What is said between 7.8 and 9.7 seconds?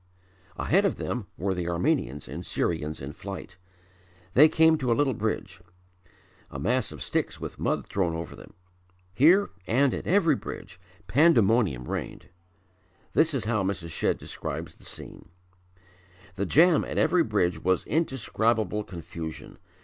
thrown over them. Here,